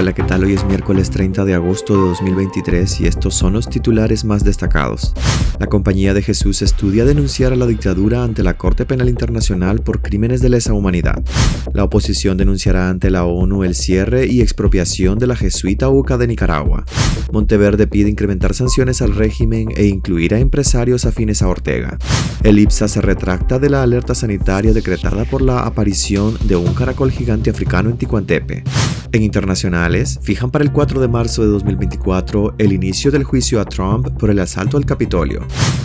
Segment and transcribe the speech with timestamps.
[0.00, 0.44] Hola, ¿qué tal?
[0.44, 5.12] Hoy es miércoles 30 de agosto de 2023 y estos son los titulares más destacados.
[5.58, 10.00] La Compañía de Jesús estudia denunciar a la dictadura ante la Corte Penal Internacional por
[10.00, 11.22] crímenes de lesa humanidad.
[11.74, 16.28] La oposición denunciará ante la ONU el cierre y expropiación de la jesuita UCA de
[16.28, 16.86] Nicaragua.
[17.30, 21.98] Monteverde pide incrementar sanciones al régimen e incluir a empresarios afines a Ortega.
[22.42, 27.10] El IPSA se retracta de la alerta sanitaria decretada por la aparición de un caracol
[27.10, 28.64] gigante africano en Ticuantepe.
[29.12, 33.64] En internacionales, fijan para el 4 de marzo de 2024 el inicio del juicio a
[33.64, 35.44] Trump por el asalto al Capitolio.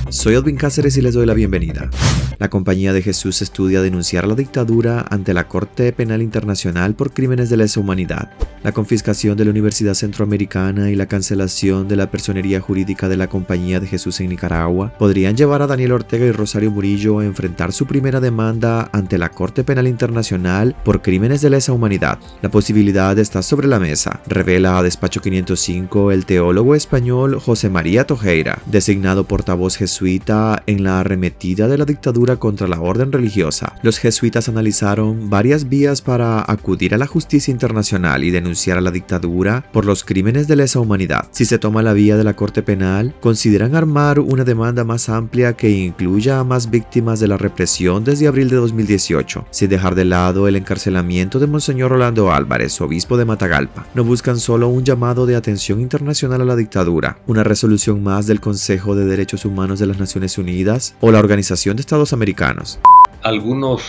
[0.09, 1.90] Soy Edwin Cáceres y les doy la bienvenida.
[2.38, 7.49] La Compañía de Jesús estudia denunciar la dictadura ante la Corte Penal Internacional por crímenes
[7.49, 8.30] de lesa humanidad.
[8.66, 13.28] La confiscación de la Universidad Centroamericana y la cancelación de la personería jurídica de la
[13.28, 17.74] Compañía de Jesús en Nicaragua podrían llevar a Daniel Ortega y Rosario Murillo a enfrentar
[17.74, 22.18] su primera demanda ante la Corte Penal Internacional por crímenes de lesa humanidad.
[22.41, 28.07] La posibilidad está sobre la mesa, revela a Despacho 505 el teólogo español José María
[28.07, 33.76] Tojeira, designado portavoz jesuita en la arremetida de la dictadura contra la orden religiosa.
[33.84, 38.91] Los jesuitas analizaron varias vías para acudir a la justicia internacional y denunciar a la
[38.91, 41.27] dictadura por los crímenes de lesa humanidad.
[41.31, 45.53] Si se toma la vía de la Corte Penal, consideran armar una demanda más amplia
[45.53, 50.05] que incluya a más víctimas de la represión desde abril de 2018, sin dejar de
[50.05, 53.85] lado el encarcelamiento de Monseñor Rolando Álvarez, obispo de Matagalpa.
[53.93, 58.39] No buscan solo un llamado de atención internacional a la dictadura, una resolución más del
[58.39, 62.79] Consejo de Derechos Humanos de las Naciones Unidas o la Organización de Estados Americanos.
[63.23, 63.81] Algunos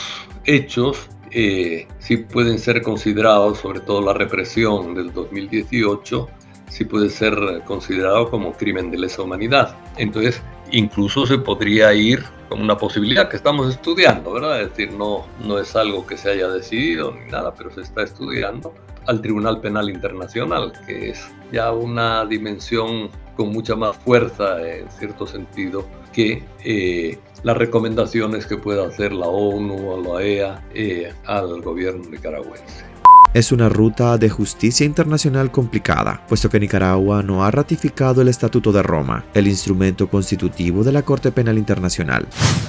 [0.44, 6.28] hechos eh, sí pueden ser considerados, sobre todo la represión del 2018,
[6.68, 9.76] sí puede ser considerado como crimen de lesa humanidad.
[9.96, 14.62] Entonces, incluso se podría ir como una posibilidad que estamos estudiando, ¿verdad?
[14.62, 18.02] Es decir, no, no es algo que se haya decidido ni nada, pero se está
[18.02, 18.72] estudiando
[19.06, 25.26] al Tribunal Penal Internacional, que es ya una dimensión con mucha más fuerza, en cierto
[25.26, 31.62] sentido, que eh, las recomendaciones que pueda hacer la ONU o la EA eh, al
[31.62, 32.84] gobierno nicaragüense.
[33.34, 38.72] Es una ruta de justicia internacional complicada, puesto que Nicaragua no ha ratificado el Estatuto
[38.72, 42.26] de Roma, el instrumento constitutivo de la Corte Penal Internacional.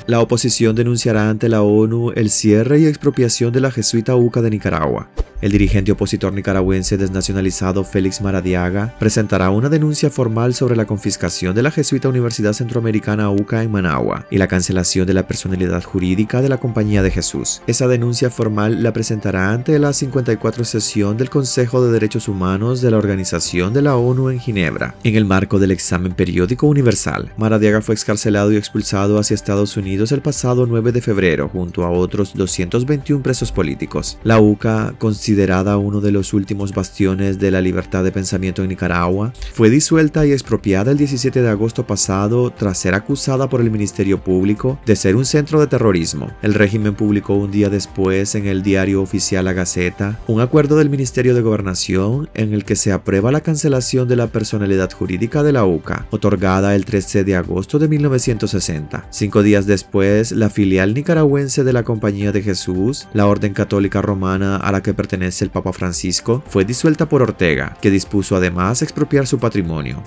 [0.07, 4.49] La oposición denunciará ante la ONU el cierre y expropiación de la jesuita UCA de
[4.49, 5.09] Nicaragua.
[5.39, 11.61] El dirigente opositor nicaragüense desnacionalizado Félix Maradiaga presentará una denuncia formal sobre la confiscación de
[11.61, 16.49] la jesuita Universidad Centroamericana UCA en Managua y la cancelación de la personalidad jurídica de
[16.49, 17.61] la Compañía de Jesús.
[17.67, 22.91] Esa denuncia formal la presentará ante la 54 sesión del Consejo de Derechos Humanos de
[22.91, 27.31] la Organización de la ONU en Ginebra, en el marco del examen periódico universal.
[27.37, 31.91] Maradiaga fue excarcelado y expulsado hacia Estados Unidos el pasado 9 de febrero junto a
[31.91, 34.17] otros 221 presos políticos.
[34.23, 39.33] La UCA, considerada uno de los últimos bastiones de la libertad de pensamiento en Nicaragua,
[39.53, 44.21] fue disuelta y expropiada el 17 de agosto pasado tras ser acusada por el Ministerio
[44.21, 46.31] Público de ser un centro de terrorismo.
[46.41, 50.89] El régimen publicó un día después en el diario oficial La Gaceta un acuerdo del
[50.89, 55.51] Ministerio de Gobernación en el que se aprueba la cancelación de la personalidad jurídica de
[55.51, 59.07] la UCA, otorgada el 13 de agosto de 1960.
[59.09, 64.57] Cinco días después, la filial nicaragüense de la Compañía de Jesús, la Orden Católica Romana
[64.57, 69.27] a la que pertenece el Papa Francisco, fue disuelta por Ortega, que dispuso además expropiar
[69.27, 70.03] su patrimonio.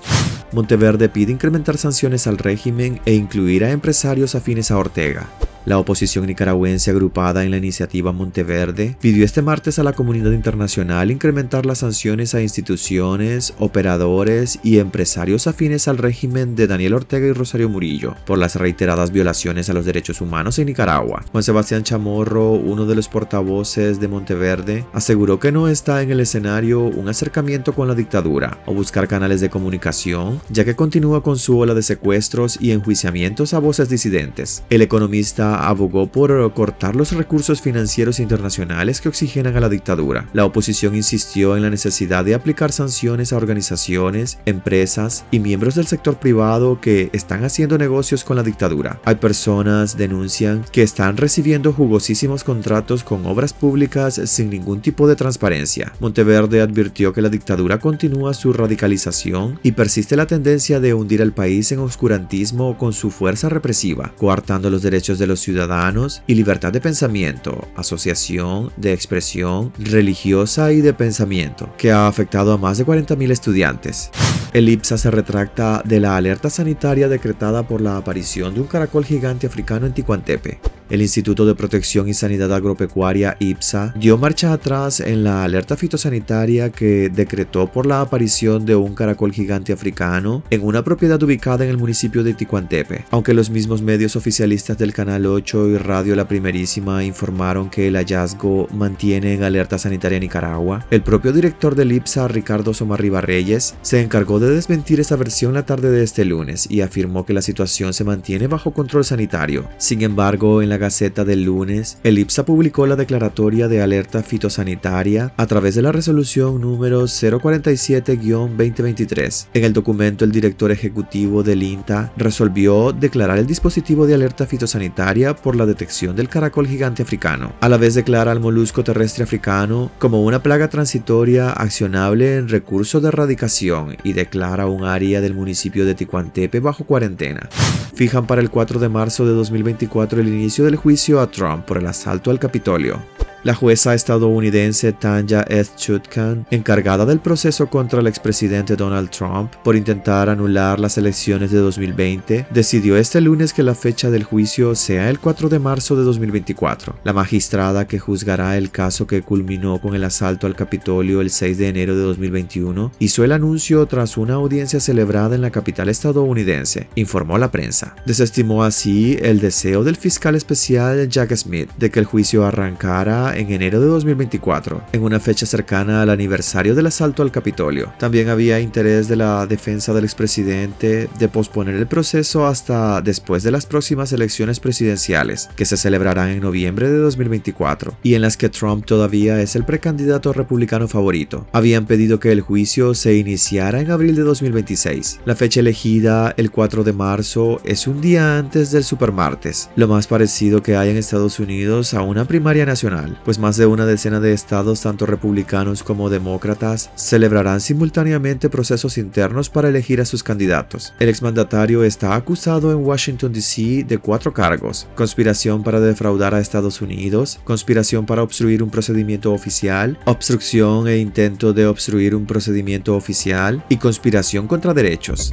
[0.53, 5.29] Monteverde pide incrementar sanciones al régimen e incluir a empresarios afines a Ortega.
[5.67, 11.11] La oposición nicaragüense agrupada en la iniciativa Monteverde pidió este martes a la comunidad internacional
[11.11, 17.33] incrementar las sanciones a instituciones, operadores y empresarios afines al régimen de Daniel Ortega y
[17.33, 21.25] Rosario Murillo por las reiteradas violaciones a los derechos humanos en Nicaragua.
[21.31, 26.21] Juan Sebastián Chamorro, uno de los portavoces de Monteverde, aseguró que no está en el
[26.21, 31.39] escenario un acercamiento con la dictadura o buscar canales de comunicación, ya que continúa con
[31.39, 34.63] su ola de secuestros y enjuiciamientos a voces disidentes.
[34.71, 40.29] El economista abogó por cortar los recursos financieros internacionales que oxigenan a la dictadura.
[40.33, 45.87] La oposición insistió en la necesidad de aplicar sanciones a organizaciones, empresas y miembros del
[45.87, 49.01] sector privado que están haciendo negocios con la dictadura.
[49.05, 55.17] Hay personas denuncian que están recibiendo jugosísimos contratos con obras públicas sin ningún tipo de
[55.17, 55.93] transparencia.
[56.01, 61.33] Monteverde advirtió que la dictadura continúa su radicalización y persiste la tendencia de hundir al
[61.33, 66.73] país en oscurantismo con su fuerza represiva, coartando los derechos de los ciudadanos y libertad
[66.73, 72.87] de pensamiento, asociación, de expresión religiosa y de pensamiento, que ha afectado a más de
[72.87, 74.11] 40.000 estudiantes.
[74.53, 79.05] El IPSA se retracta de la alerta sanitaria decretada por la aparición de un caracol
[79.05, 80.59] gigante africano en Ticuantepe.
[80.91, 86.71] el Instituto de Protección y Sanidad Agropecuaria IPSA dio marcha atrás en la alerta fitosanitaria
[86.71, 91.71] que decretó por la aparición de un caracol gigante africano en una propiedad ubicada en
[91.71, 96.29] el municipio de Ticuantepe, aunque los mismos medios oficialistas del Canal 8 y Radio La
[96.29, 102.29] Primerísima informaron que el hallazgo mantiene en alerta sanitaria Nicaragua, el propio director del IPSA,
[102.29, 106.81] Ricardo Somarriba Reyes, se encargó de desmentir esa versión la tarde de este lunes y
[106.81, 109.69] afirmó que la situación se mantiene bajo control sanitario.
[109.79, 115.33] Sin embargo, en la Gaceta del lunes, el IPSA publicó la declaratoria de alerta fitosanitaria
[115.37, 119.47] a través de la resolución número 047-2023.
[119.55, 125.20] En el documento, el director ejecutivo del INTA resolvió declarar el dispositivo de alerta fitosanitaria
[125.43, 127.53] por la detección del caracol gigante africano.
[127.61, 133.01] A la vez declara al molusco terrestre africano como una plaga transitoria accionable en recurso
[133.01, 137.49] de erradicación y declara un área del municipio de Ticuantepe bajo cuarentena.
[137.95, 141.79] Fijan para el 4 de marzo de 2024 el inicio del juicio a Trump por
[141.79, 142.99] el asalto al Capitolio.
[143.43, 145.73] La jueza estadounidense Tanya S.
[145.75, 151.57] Chutkan, encargada del proceso contra el expresidente Donald Trump por intentar anular las elecciones de
[151.57, 156.03] 2020, decidió este lunes que la fecha del juicio sea el 4 de marzo de
[156.03, 156.97] 2024.
[157.03, 161.57] La magistrada que juzgará el caso que culminó con el asalto al Capitolio el 6
[161.57, 166.89] de enero de 2021 hizo el anuncio tras una audiencia celebrada en la capital estadounidense,
[166.95, 167.97] informó la prensa.
[168.05, 173.51] Desestimó así el deseo del fiscal especial Jack Smith de que el juicio arrancara en
[173.51, 177.93] enero de 2024, en una fecha cercana al aniversario del asalto al Capitolio.
[177.99, 183.51] También había interés de la defensa del expresidente de posponer el proceso hasta después de
[183.51, 188.49] las próximas elecciones presidenciales, que se celebrarán en noviembre de 2024, y en las que
[188.49, 191.47] Trump todavía es el precandidato republicano favorito.
[191.53, 195.21] Habían pedido que el juicio se iniciara en abril de 2026.
[195.25, 200.07] La fecha elegida, el 4 de marzo, es un día antes del supermartes, lo más
[200.07, 204.21] parecido que hay en Estados Unidos a una primaria nacional pues más de una decena
[204.21, 210.95] de estados, tanto republicanos como demócratas, celebrarán simultáneamente procesos internos para elegir a sus candidatos.
[210.99, 213.85] El exmandatario está acusado en Washington, D.C.
[213.85, 219.99] de cuatro cargos, conspiración para defraudar a Estados Unidos, conspiración para obstruir un procedimiento oficial,
[220.05, 225.33] obstrucción e intento de obstruir un procedimiento oficial y conspiración contra derechos.